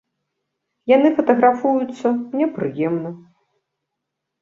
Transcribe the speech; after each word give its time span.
Яны 0.91 1.11
фатаграфуюцца, 1.19 2.07
мне 2.35 2.51
прыемна. 2.59 3.09